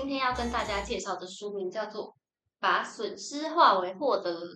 [0.00, 2.06] 今天要跟大家介绍的书名叫做
[2.58, 4.46] 《把损失化为获得》。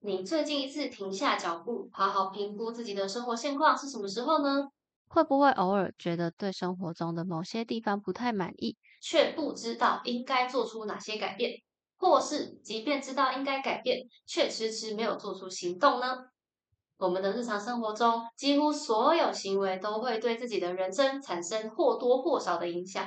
[0.00, 4.66] 你最近一次停下脚步，好好评估自己的生活现况是什么时候呢？
[5.06, 11.52] 会不会偶尔觉得对生活中的某些地方不太满意，却不知道应该做出哪些改变，
[11.96, 16.16] 或是即便知道应该改变，却迟迟没有做出行动呢？
[16.96, 23.06] 我们的日常生活中，几乎所有行为都会对自己的人生产生或多或少的影响。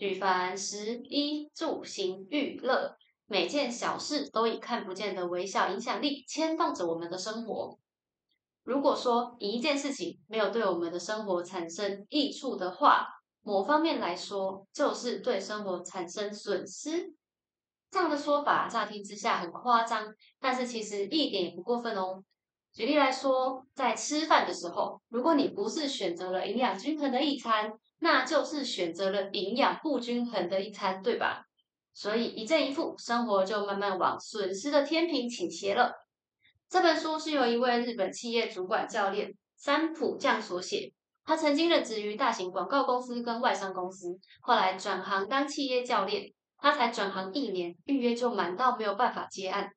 [0.00, 2.96] 举凡食衣住行娱乐，
[3.26, 7.78] 每件小事都以看不见的微小影响力牵动着我们的生活。
[8.64, 13.08] 如果说一件事情没有对我们的生活产生益处的话，
[13.42, 17.12] 某方面来说就是对生活产生损失。
[17.90, 22.24] 这样的说法乍听之下很夸张，但是其实一点也不过分哦。
[22.72, 31.44] 举例来说，在吃饭的时候，如果你不是选择了营养均衡的一餐，那就是选择了营养不均衡的一餐，对吧？
[31.92, 35.92] 所以一正一负，生活就慢慢往损失的天平倾斜了。
[36.68, 40.92] 这本书是由一位日本企业主管教练三浦将所写。
[41.24, 46.32] 他曾经任职于大型广告公司跟外商公司，后来转行当企业教练。
[46.62, 49.70] 他才转行一年，预约就满到没有办法接案。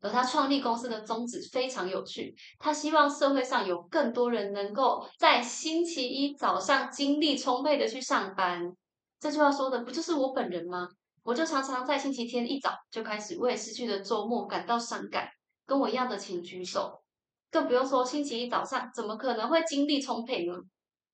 [0.00, 8.72] 而他创立公司的宗旨非常有趣，他希望社会上有更多人能够在星期一早上精力充沛的去上班。
[9.18, 10.88] 这句话说的不就是我本人吗？
[11.22, 15.28] 我就常常在星期天一早就开始为失去的周末感到伤感。
[15.64, 17.02] 跟我一样的请举手，
[17.50, 20.54] 更不用说星期一早上怎么可能会精力充沛呢？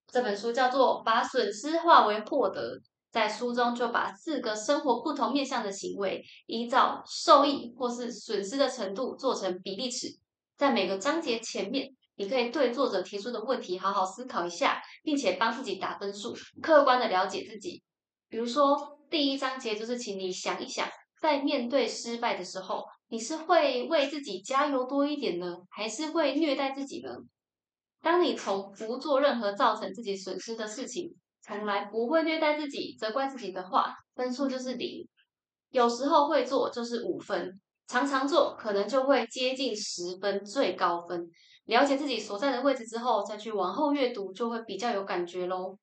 [0.09, 2.77] 这本书叫做《把损失化为获得》。
[3.13, 10.09] 在书中就把四个生活不同面向的行为，依照受益或是损失的程度做成比例尺。
[10.57, 17.83] 在每个章节前面，你可以对作者提出的问题好好思考一下，并且帮自己打分数，客观的了解自己。
[18.31, 20.89] 比如说，第一章节就是请你想一想，
[21.21, 27.11] 在面对失败的时候，你是会为自己加油多一点呢，还是会虐待自己呢？
[28.01, 31.15] 当你从不做任何造成自己损失的事情。
[31.45, 35.05] 从来不会虐待自己、责怪自己的话，分数就是零；
[35.71, 41.29] 有时候会做就是五分，常常做可能就会接近十分，最高分。
[41.65, 45.77] 了解自己所在的位置之后，再去往后阅读，就会比较有感觉喽。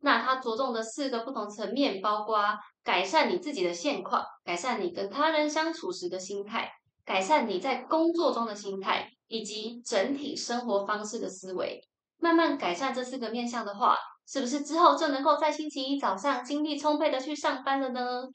[0.00, 2.42] 那它着重的四个不同层面，包括
[2.82, 6.70] 改善你自己的现况，改善你跟他人相处时的心态，
[7.04, 11.86] 改善你在工作中的心态，以及整体生活方式的思维。
[12.18, 13.96] 慢慢改善这四个面向的话。
[14.32, 18.28] 是不是之后就能够在星期一早上精力充沛的去上班了呢？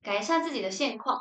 [0.00, 1.20] 改善自己的现况，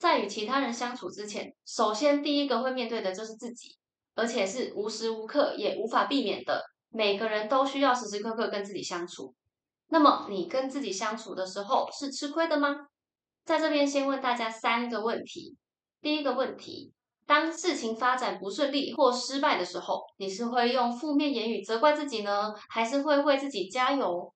[0.00, 3.76] 在与其他人相处之前，首先第一个会面对的就是自己，
[4.16, 6.64] 而且是无时无刻也无法避免的。
[6.88, 9.32] 每个人都需要时时刻刻跟自己相处。
[9.86, 12.88] 那么你跟自己相处的时候是吃亏的吗？
[13.44, 15.56] 在这边先问大家三个问题。
[16.00, 16.92] 第一个问题。
[17.26, 24.32] 当事情发展不顺利或失败的时候，你是会用负面言语责怪自己呢，还是会为自己加油？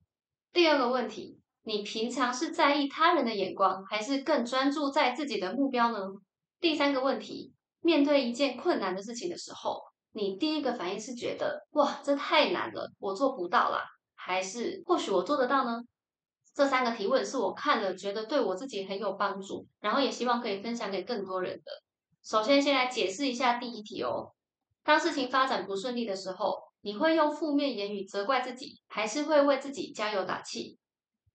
[0.53, 5.99] 第二个问题，你平常是在意他人的眼光，还是更专注在自己的目标呢？
[6.61, 9.81] 第三个问题，面对一件困难的事情的时候，
[10.13, 13.85] 你第一个反应是觉得哇，这太难了，我做不到啦，
[14.17, 15.81] 还是或许我做得到呢？
[16.53, 21.71] 这三个提问是我看了觉得对我自己很有帮助，然后也希望可以分享给更多人的。
[22.23, 24.33] 首先，先来解释一下第一题哦。
[24.85, 30.79] 当事情发展不顺利的时候，你会用负面言语责怪自己，还是会为自己加油打气？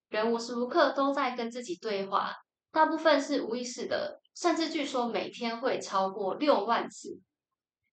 [0.09, 2.34] 人无时无刻都在跟自己对话，
[2.72, 7.19] 大部分是无意识的，甚至据说每天会超过六万次。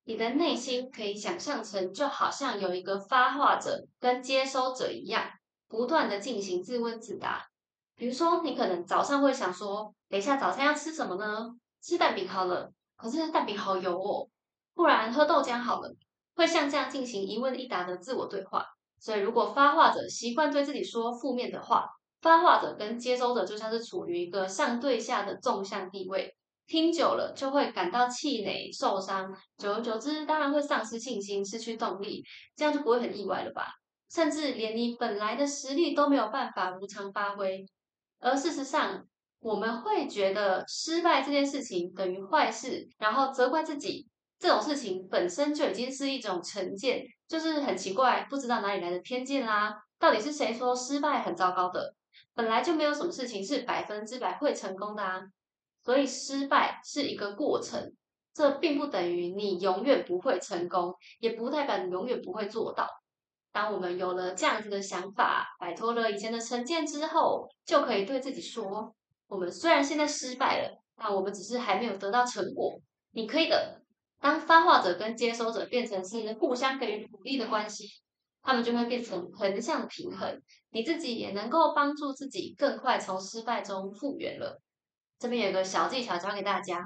[0.05, 5.31] 你的内心可以想象成，就好像有一个发话者跟接收者一样，
[5.69, 7.47] 不断的进行自问自答。
[7.95, 11.55] 比如说，你可能早上会想说：“等一下早餐要吃什么呢？
[11.81, 14.29] 吃蛋饼好了。”可是蛋饼好油哦，
[14.75, 15.93] 不然喝豆浆好了。
[16.35, 18.65] 会像这样进行一问一答的自我对话。
[18.99, 21.87] 所以，如果发话者习惯对自己说负面的话，
[22.21, 26.35] 发话者跟接收者就像是处于一个上对下的纵向地位，
[26.69, 32.25] 听久了就会感到气馁、受伤，久而久之，当然会丧失信心、失去动力，
[32.55, 33.67] 这样就不会很意外了吧？
[34.09, 37.67] 甚至连你本来的实力都没有办法如常发挥。
[38.21, 39.05] 而事实上，
[39.43, 44.09] 我们会觉得失败这件事情等于坏事，然后责怪自己。
[44.39, 49.75] 这种事情本身就已经是一种成见，就是很奇怪，不知道哪里来的偏见啦。
[49.99, 51.95] 到底是谁说失败很糟糕的？
[52.35, 55.21] 本来就没有什么事情是百分之百会成功的啊。
[55.85, 57.93] 所以失败是一个过程，
[58.33, 62.89] 这并不等于你永远不会成功，也不代表你永远不会做到。
[63.53, 68.95] 当我们有了这样子的想法，摆脱了以前的成见之后，就可以对自己说：
[69.27, 72.81] 我们虽然现在失败了，但我们只是还没有得到成果。
[73.13, 73.81] 你可以的。
[74.21, 77.89] 当发话者跟接收者变成是互相给予鼓励的关系，
[78.41, 80.41] 他们就会变成横向平衡，
[80.71, 84.63] 你自己也能够帮助自己更快从失败中复原了。
[85.19, 86.85] 这边有个小技巧教给大家：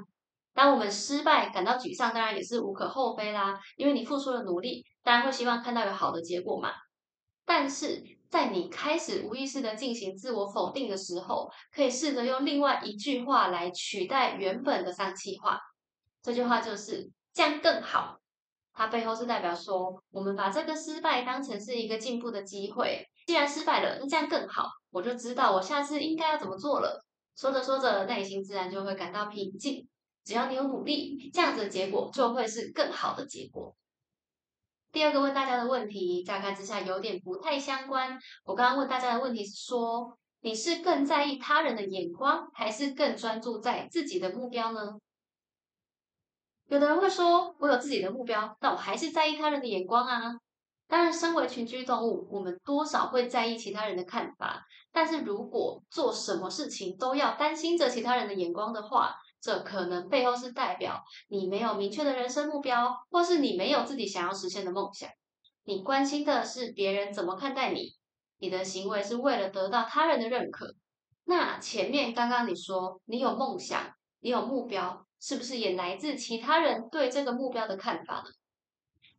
[0.55, 6.71] 当我们失败感到沮丧，当然也是无可厚非啦，因为你付出了努力，当然会希望看到有好的结果嘛。
[7.45, 15.59] 但是在你开始无意识的进行自我否定的时候，可以试着用另外一句话来取代原本的丧气话。
[16.21, 17.11] 这句话就是。
[17.33, 18.17] 这样更好，
[18.73, 23.05] 它背后是代表说，我们把这个失败当成是一个进步的机会。
[23.27, 27.05] 既然失败了，那这样更好，我就知道我下次应该要怎么做了。
[27.35, 29.87] 说着说着，内心自然就会感到平静。
[30.25, 33.75] 只要你有努力，这样子的结果就会是更好的结果。
[34.97, 38.17] 第二个问大家的问题，乍看之下有点不太相关。
[38.43, 44.97] 我刚刚问大家的问题是说，你是更在意他人的眼光，还是更专注在自己的目标呢？
[46.65, 50.33] 有的人会说：“我有自己的目标，但我还是在意他人的眼光啊。”
[50.89, 54.65] 当然，身为群居动物，我们多少会在意其他人的看法。
[54.91, 65.09] 但是如果做什么事情都要担心着其他人的眼光的话，这可能背后是代表你没有明确的人生目标，或是你没有自己想要实现的梦想。
[65.63, 67.93] 你关心的是别人怎么看待你，
[68.39, 70.73] 你的行为是为了得到他人的认可。
[71.25, 75.03] 那前面刚刚你说你有梦想，你有目标。
[75.19, 78.25] 是不是也来自其他人对这个目标的看法呢？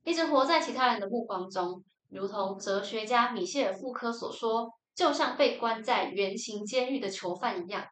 [0.04, 7.84] 一直活在其他人的目光中，如同哲学家米歇尔·福柯所说，就像被关在圆形监狱的囚犯一样。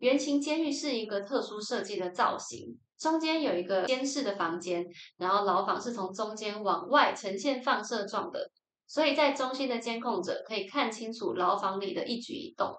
[0.00, 4.86] 圆形监狱是一个特殊设计的造型，中间有一个监视的房间，
[5.18, 8.50] 然后牢房是从中间往外呈现放射状的，
[8.86, 12.74] 所以在中心的监控者可以看清楚牢房里的一举一动。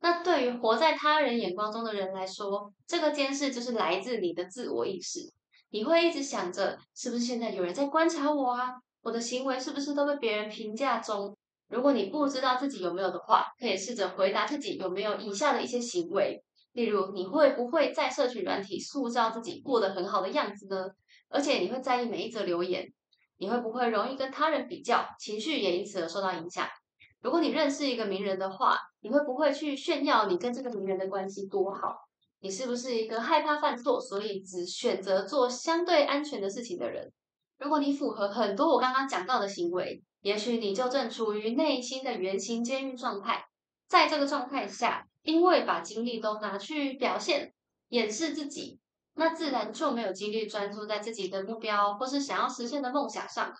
[0.00, 5.20] 那对于活在他人眼光中的人来说，这个监视就是来自你的自我意识。
[5.70, 8.74] 你会一直想着，是不是现在有人在观察我啊？
[9.02, 11.36] 我的行为是不是都被别人评价中？
[11.68, 16.42] 如果你不知道自己有没有的话，可以试着回答自己有没有以下的一些行为。
[16.74, 20.90] 例如，你会不会在社群软体塑造自己过得很好的样子呢？
[21.28, 22.92] 而且你会在意每一则留言？
[23.38, 26.68] 你会不会容易跟他人比较，情绪也因此而受到影响？
[27.22, 31.96] 如果你认识一个名人的话，你会不会去炫耀你跟这个名人的关系多好？
[32.40, 37.10] 你是不是一个害怕犯错，所以只选择做相对安全的事情的人？
[37.58, 43.46] 如果你符合很多我刚刚讲到的行为，也许你就正处于内心的圆形监狱状态。
[43.86, 47.52] 在这个状态下，因为把精力都拿去表现、
[47.88, 48.78] 掩饰自己，
[49.14, 53.52] 那自然就没有精力专注在自己的目标或是想要实现的梦想上。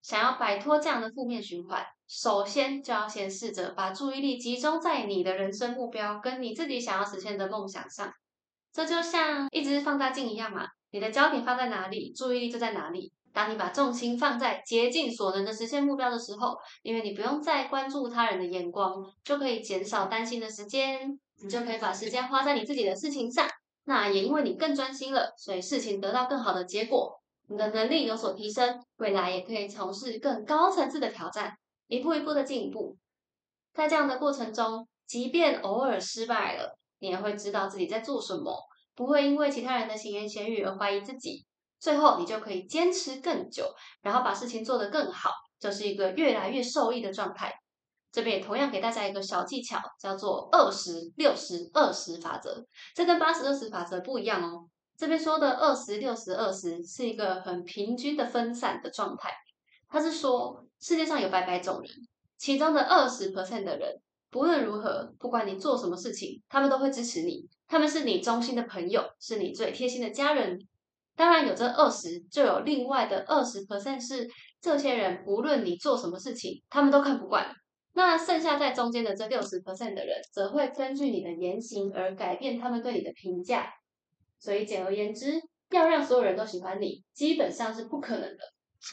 [0.00, 8.10] 想要摆脱这样的负面循环，首先就要先试着把注意力集中在你的人生目标跟你自己想要实现的梦想上。
[8.72, 13.12] 这就像一只放大镜一样嘛，你的焦点放在哪里，注意力就在哪里。
[13.32, 23.46] 当你把重心放在竭尽所能的实现目标的时候，因为你不用再关注他人的眼光，就可以减少担心的时间，你就可以把时间花在你自己的事情上。
[23.84, 27.20] 那也因为你更专心了，所以事情得到更好的结果。
[27.48, 32.96] 你的能力有所提升，未来也可以从事更高层次的挑战，一步一步的进步。
[33.72, 38.67] 在这样的过程中，即便偶尔失败了，你也会知道自己在做什么，
[38.98, 41.46] 不会因为其他人的闲言闲语而怀疑自己。
[41.78, 47.54] 最后，你就可以坚持更久，然后把事情做得更好，就是一个越来越受益的状态。
[48.10, 54.68] 这边也同样给大家一个小技巧，叫做二十六十二十法则，这跟八十二十法则不一样哦。
[54.96, 59.30] 这边说的二十六十二十是一个很平均的分散的状态。
[59.88, 61.88] 他是说世界上有百百种人，
[62.36, 67.48] 其中的二十 percent 的人，不论如何，不管你做什么事情，他们都会支持你。
[67.68, 70.58] 他们是你忠心的朋友，是你最贴心的家人。
[71.14, 74.26] 当然有这二十，就有另外的二十 percent 是
[74.60, 77.54] 这些人，无论你做什么事情，他们都看不惯。
[77.94, 83.68] 那剩下在中间的这六十 percent 的人，则会根据你的言行而改变他们对你的评价。
[84.38, 88.38] 所以简而言之，要让所有人都喜欢你，基本上是不可能的。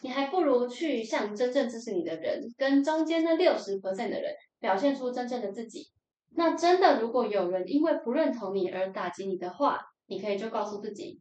[0.02, 5.88] 你还不如去向真正支持你的人，跟中间那六十 percent 的人，表现出真正的自己。
[6.36, 11.20] 那真的，如果有人因为不认同你而打击你的话，你可以就告诉自己，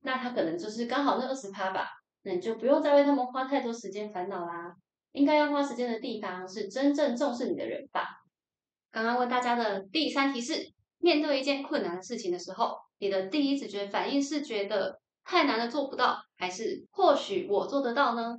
[0.00, 1.88] 那他可能就是刚好那二十趴吧。
[2.22, 4.74] 那你就不用再为他们花太多时间烦恼啦。
[5.12, 8.06] 应该要花时间的地方是真正重视你的人吧。
[8.90, 10.74] 刚刚问大家的第三题是。
[10.98, 18.38] 面对一件困难的事情的时候，你的第一直觉反应是觉得太难了做不到，还是或许我做得到呢？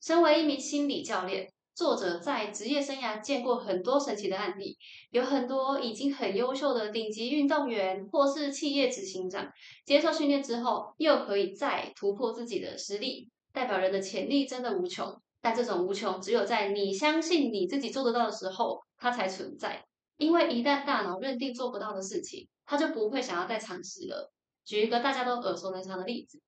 [0.00, 4.76] 身为一名心理教练，作者在职业生涯见过很多神奇的案例，
[5.10, 9.50] 有很多已经很优秀的顶级运动员或是企业执行长，
[9.86, 15.20] 接受训练之后又可以再突破自己的实力，代表人的潜力真的无穷。
[15.40, 19.84] 但这种无穷，只有在你相信你自己做得到的时候，它才存在。
[20.18, 24.30] 因为一旦大脑认定做不到的事情，他就不会想要再尝试了。
[24.64, 26.40] 举一个大家都耳熟能详的例子，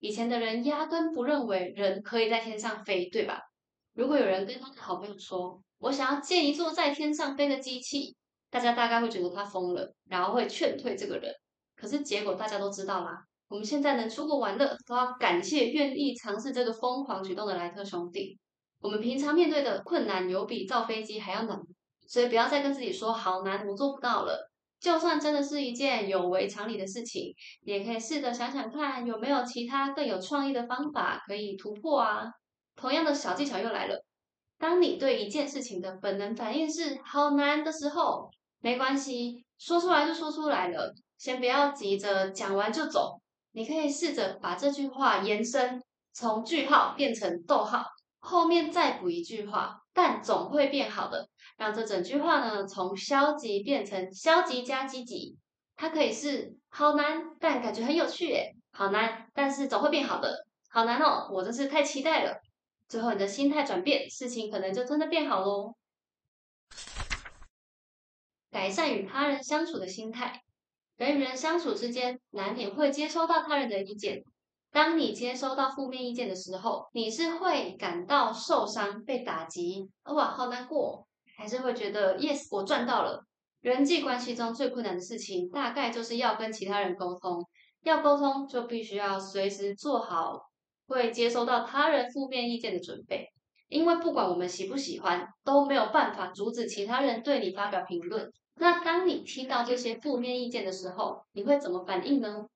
[0.00, 3.40] 以前的人压根不认为人可以在天上飞，对吧？
[3.94, 8.16] 如果有人跟他的好朋友说：“我想要建一座在天上飞的机器”，
[8.50, 11.32] 大家大概会觉得他疯了，然后会劝退这个人。
[11.76, 18.38] 可是结果大家都知道啦，我们现在能出国玩乐，都要感谢愿意尝试这个疯狂举动的莱特兄弟。
[18.80, 21.58] 我们平常面对的困难有比造飞机还要难，
[22.08, 24.50] 所以不要再跟自己说好难，我做不到了。
[24.80, 27.32] 就算真的是一件有违常理的事情，
[27.62, 32.32] 也可以试着想想看，有没有其他更有创意的方法可以突破啊。
[32.76, 34.04] 同样的小技巧又来了。
[34.58, 43.20] 当你对一件事情的本能反应是“好难”的时候，没关系，说出来就说出来了，先不要急着讲完就走。
[43.50, 47.84] 你可以试着把这句话延伸，从句号变成逗号，
[48.20, 51.28] 后面再补一句话，但总会变好的。
[51.56, 55.36] 让这整句话呢，从消极变成消极加积极。
[55.74, 60.46] 它可以是“好难”，但感觉很有趣耶；“好难”，但是总会变好的。
[60.70, 62.40] 好难哦，我真是太期待了。
[62.92, 65.74] 最后，你的心态转变，事情可能就真的变好喽。
[68.50, 70.42] 改善与他人相处的心态，
[70.98, 74.22] 人与人相处之间，难免会接收到他人的意见。
[74.70, 81.08] 当你接收到负面意见的时候，你是会感到受伤、被打击，哇，好难过，
[81.38, 83.24] 还是会觉得 yes，我赚到了？
[83.62, 87.42] 人际关系中最困难的事情，大概就是要跟其他人沟通。
[87.84, 90.51] 要沟通，就必须要随时做好。
[90.92, 93.28] 会接收到他人负面意见的准备，
[93.68, 98.30] 因为不管我们喜不喜欢，都没有办法阻止其他人对你发表评论。
[98.56, 102.46] 那当你听到这些负面意见的时候，你会怎么反应呢？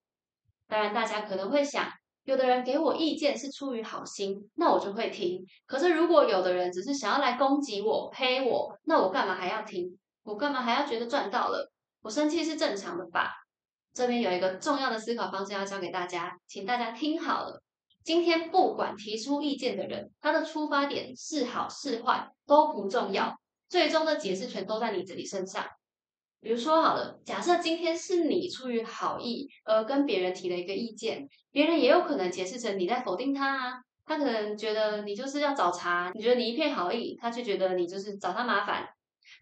[0.69, 1.89] 当然，大家可能会想，
[2.25, 5.45] 有的人给我意见是出于好心，那我就会听。
[5.65, 9.99] 可是如果有的人只是想要来攻击我、黑我，那我干嘛还要听？
[10.23, 11.71] 我干嘛还要觉得赚到了？
[12.03, 13.33] 我生气是正常的吧？
[13.95, 17.63] 这边有一个重要的思考方式要教给大家，请大家听好了。
[18.07, 23.37] 今天不管提出意见的人，他的出发点是好是坏都不重要，
[23.69, 25.67] 最终的解释权都在你自己身上。
[26.41, 33.83] 比如说好了，假设今天是你出于好意而跟别人提了一个意见，别人也有可能解释成你在否定他啊。
[34.05, 38.87] 他可能觉得你就是要找茬，你觉得你一片好意，他却觉得你就是找他麻烦。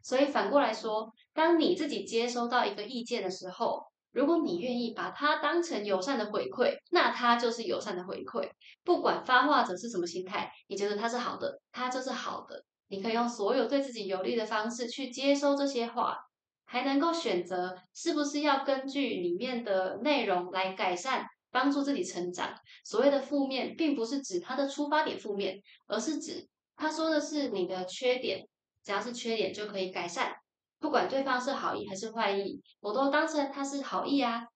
[0.02, 8.48] 所以反过来说，当你自己接收到一个意见的时候，如果你愿意把它当成友善的回馈，那它就是友善的回馈。
[8.84, 12.64] 不管发话者是什么心态，你觉得它是好的，它就是好的。
[12.86, 16.16] 你可以用所有对自己有利的方式去接收这些话，
[16.64, 22.54] 还能够选择是不是要根据里面的内容来改善，帮助自己成长。
[22.84, 28.46] 所谓的负面，并不是指它的出发点负面，而是指他说的是你的缺点，
[28.84, 30.32] 只要是缺点就可以改善。
[30.78, 34.46] 不管对方是好意还是坏意，我都当成他是好意啊。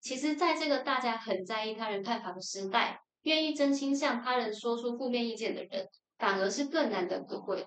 [0.00, 7.66] 其实，在这个大家很在意他人看法的时代，愿意真心向他人说出负面意见的人，反而是更难得可贵的。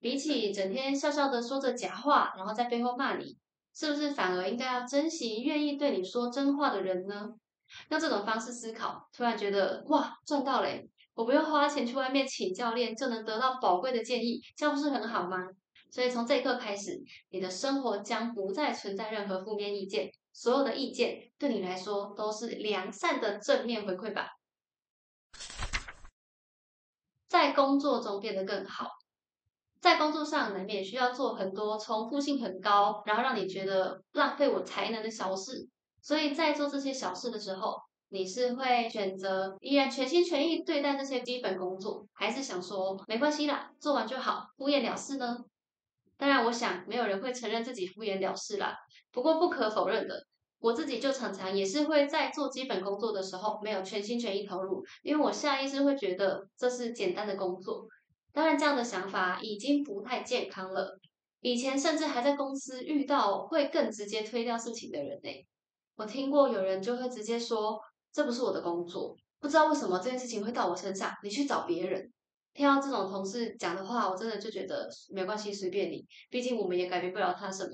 [0.00, 3.36] 比起整天笑笑的说着假话，然后在背后骂你，
[3.74, 7.30] 是不是反而应该要珍惜愿意对你说真话的人呢？
[7.90, 10.88] 用这种方式思考，突然觉得哇，赚到嘞！
[11.14, 15.36] 我不用花钱去外面请教练，就能得到宝贵的建议，这样不是很好吗？
[15.90, 24.28] 所以从这一刻开始，你的生活将不再存在任何负面意见，所有的意见对你来说都是良善的正面回馈吧。
[27.28, 28.88] 在工作中变得更好，
[29.80, 35.68] 在工作上难免需要做很多重复性很高，然后让你觉得浪费我才能的小事。
[36.00, 37.76] 所以在做这些小事的时候，
[38.08, 45.44] 你是会选择依然全心全意对待这些基本工作，还是想说没关系啦，做完就好，敷衍了事呢？
[46.18, 48.76] 当然，我想没有人会承认自己敷衍了事啦。
[49.12, 50.26] 不过不可否认的，
[50.58, 57.86] 我自己就常常也是会在做基本工作的时候没有全心全意投入，因为我下意识会觉得这是简单的工作。
[58.32, 60.98] 当然，这样的想法已经不太健康了。
[61.40, 65.30] 以前甚至还在公司遇到会更直接推掉事情的人呢。
[65.94, 67.80] 我听过有人就会直接说
[68.12, 72.12] ：“这不是我的工作，不知道为什么这件事情会到我身上，你去找别人。”
[72.58, 76.04] 听到这种同事讲的话，我真的就觉得没关系，随便你。
[76.28, 77.70] 毕竟我们也改变不了他什么。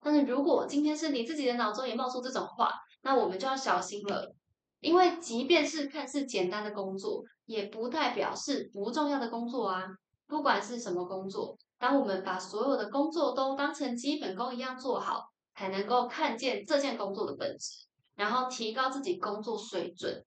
[0.00, 4.34] 但是如果今天是你自己的脑中也冒出这种话，那我们就要小心了。
[4.80, 9.84] 因为即便是看似简单的工作，也不代表是不重要的工作啊。
[10.26, 15.22] 不管是什么工作，当我们把所有的工作都当成基本功一样做好，
[15.54, 20.20] 才能够看见这件工作的本质，然后提高自己工作水准。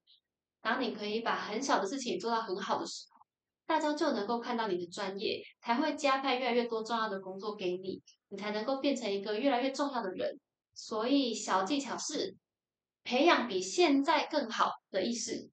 [0.62, 3.09] 当你可以把很小的事情做到很好的时，
[3.70, 10.40] 大家就能够看到你的专业，才会加派越来越多重要的工作给你，你才能够变成一个越来越重要的人。
[10.74, 12.36] 所以，小技巧是
[13.04, 15.52] 培养比现在更好的意识。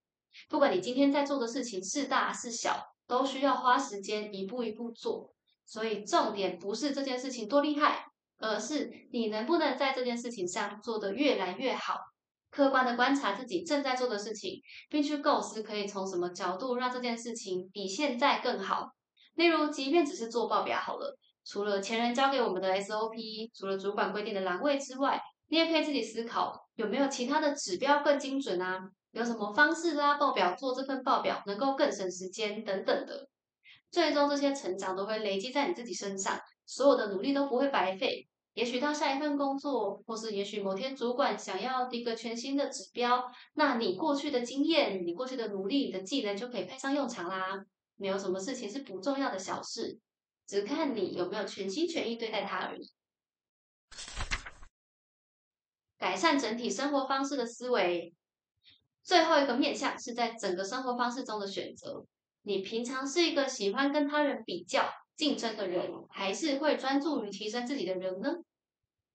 [0.49, 5.35] 不管你今天在做的事情是大是小，都需要花时间一步一步做。
[5.67, 8.07] 所以，重点不是这件事情多厉害，
[8.39, 11.99] 而是你能不能在这件事情上做得越来越好。
[12.51, 18.89] 客观的观察自己正在做的事情，并去构思可以从什么角度让这件事情比现在更好。
[19.35, 28.81] 例如，即便只是做报表好了，除了前人教给我们的 SOP，除了主管规定的栏位之外，你也可以自己思考有没有其他的指标更精准啊？
[29.13, 33.29] 有什么方式拉报表做这份报表能够更省时间等等的。
[33.91, 38.27] 最终，这些成长都会累积在你自己身上，所有的努力都不会白费。
[38.57, 47.67] 也许到下一份工作，或是也许某天主管想要一个全新的指标，那你过去的经验、你过去的努力、你的技能就可以派上用场啦。
[47.97, 49.99] 没有什么事情是不重要的小事，
[50.47, 52.91] 只看你有没有全心全意对待它而已。
[55.99, 58.15] 改善整体生活方式的思维，
[59.03, 62.07] 最后一个面向是在整个生活方式中的选择。
[62.41, 64.89] 你平常是一个喜欢跟他人比较？
[65.17, 68.31] 竞争的人还是会专注于提升自己的人呢？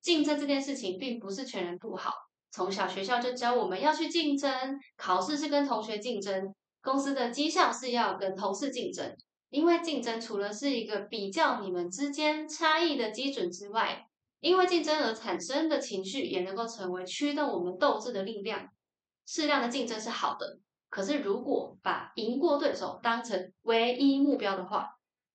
[0.02, 2.12] 竞争这件事情并不是全然不好。
[2.52, 4.52] 从小学校就教我们要去竞争，
[4.98, 9.16] 考试是跟同学竞争，公司的绩效是要跟同事竞争。
[9.50, 14.06] 因为竞争除了是一个比较你们之间差异的基准之外，
[14.40, 18.70] 因为竞争而产生的情绪也能够成为驱动我们斗志的力量。
[19.28, 20.58] 适量的竞争是好的，
[20.90, 24.88] 可是如果把赢过对手当成唯一目标的话，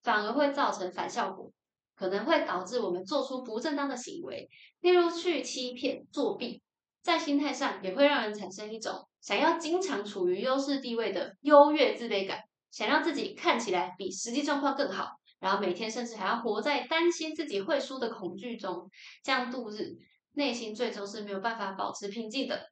[0.07, 1.51] 反而会造成反效果，
[1.93, 4.47] 可能会导致我们做出不正当的行为，
[4.79, 6.61] 例如去欺骗、作弊。
[7.01, 12.39] 在心态上，也会让人产生一种想要经常处于优势地位的优越自卑感，
[12.71, 15.09] 想让自己看起来比实际状况更好，
[15.41, 18.89] 然后每天甚至还要活在担心自己会输的恐惧中，
[19.25, 19.97] 这样度日，
[20.35, 22.69] 内心最终是没有办法保持平静的。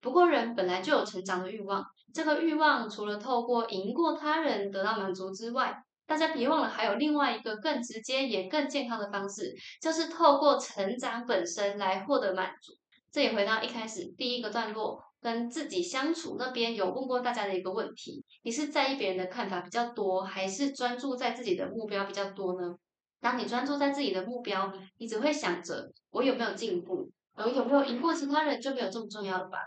[0.00, 12.72] 不过，人本来就有成长的欲望，这个欲望除了透过赢过他人得到满足之外，大家别忘了，还有另外一个更直接也更健康的方式，就是透过成长本身来获得满足。
[13.12, 22.74] 这也回到一开始第一个段落，跟自己相处那边有问过大家的一个问题：你是在意别人的看法比较多，还是专注在自己的目标比较多呢？
[23.20, 29.58] 当你专注在自己的目标，你只会想着我有没有进步，而有没有赢过其他人就没有这么重要了吧？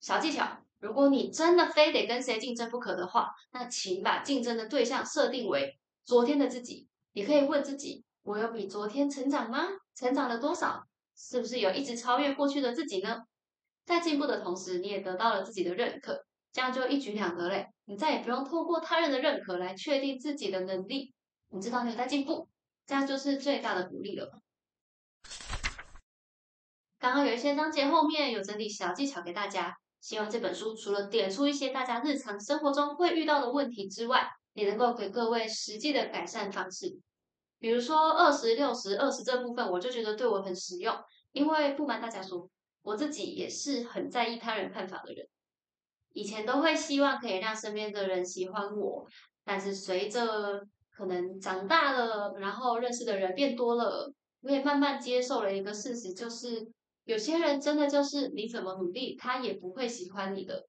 [0.00, 0.61] 小技巧。
[0.82, 6.88] 如果你真的非得跟谁竞争不可的话，那请把竞争的对象设定为昨天的自己。
[7.12, 9.68] 你可以问自己：我有比昨天成长吗？
[9.94, 10.84] 成长了多少？
[11.16, 13.22] 是不是有一直超越过去的自己呢？
[13.84, 16.20] 在进步的同时，你也得到了自己的认可，
[16.52, 17.68] 这样就一举两得嘞。
[17.84, 21.14] 你再也不用透过他人的认可来确定自己的能力。
[21.50, 22.48] 你知道你有在进步，
[22.86, 24.28] 这样就是最大的鼓励了。
[26.98, 29.76] 刚刚有一些章节后面有整理小技巧给大家。
[30.02, 36.98] 希望这本书除了点出一些大家日常生活中会遇到的问题之外，也能够给各位实际的改善方式。
[37.60, 40.92] 比如说二十六十二十这部分，我就觉得对我很实用。
[41.30, 42.50] 因为不瞒大家说，
[42.82, 45.24] 我自己也是很在意他人看法的人。
[46.12, 49.06] 以前都会希望可以让身边的人喜欢我，
[49.44, 56.68] 但是随着可能长大了，然后认识的人变多了，我也慢慢接受了一个事实，就是。
[57.04, 60.66] 有些人真的就是你怎么努力，他也不会喜欢你的。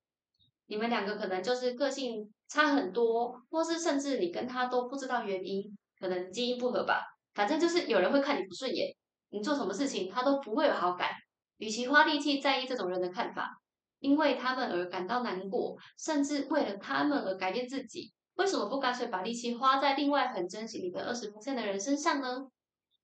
[0.65, 7.01] 你们两个可能就是个性差很多，或是甚至你跟他都不知道原因，可能基因不合吧。
[7.33, 8.95] 反正就是有人会看你不顺眼，
[9.29, 11.09] 你做什么事情他都不会有好感。
[11.57, 13.61] 与其花力气在意这种人的看法，
[13.99, 22.47] 因为他们而感到难过，甚至为了他们而改变自己，为什么不干脆把力气花在另外很珍惜你的二十的人身上呢？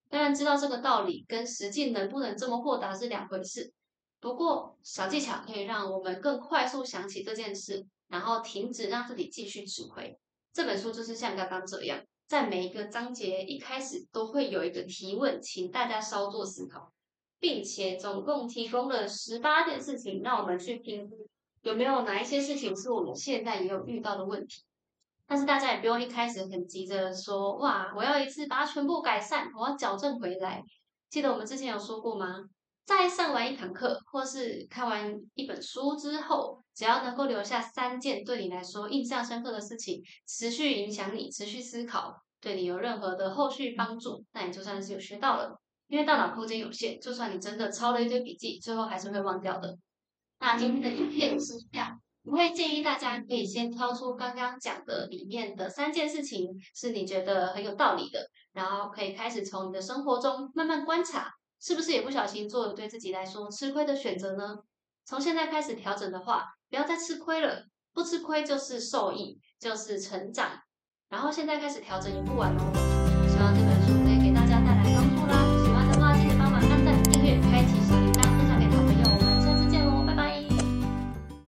[0.09, 3.71] 当然知道这个道理跟实际能不能这么豁达是两回事。
[4.19, 10.19] 不过小技巧可以让我们更快速想起这件事，然后停止让自己继续指挥。
[10.51, 16.91] 这本书就是像刚刚这样，在每一个章节一开始都会有一个提问，请大家稍作思考，
[17.39, 21.27] 并且总共提供了十八件事情，让我们去评估
[21.61, 24.63] 有没有哪一些事情是我们现在也有遇到的问题。
[25.29, 30.63] 但是大家也不用一开始很急着说哇，我要一次把它全部改善，我要矫正回来。
[31.11, 32.37] 记得我们之前有说过吗？
[32.83, 45.59] 在上完一堂课或是看完一本书之后，只要能够留下三件对你来说印象深刻的事情，持续影响你，持续思考，对你有任何的后续帮助，那你就算是有学到了。
[45.87, 49.77] 因为大脑空间有限，就算你真的抄了一堆笔记，最后还是会忘掉的。
[50.39, 64.57] 那今天的影片是这样，我会建议大家可以先挑出刚刚讲的里面的三件事情，是你觉得很有道理的，然后可以开始从你的生活中慢慢观察，是不是也不小心做了对自己来说吃亏的选择呢？
[65.05, 70.51] 从现在开始调整的话，不要再吃亏了，不吃亏就是受益，就是成长。
[71.09, 72.88] 然后现在开始调整也不晚哦。